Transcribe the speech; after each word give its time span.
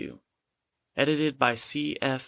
Edited 0.97 1.37
by 1.37 1.53
C. 1.55 1.95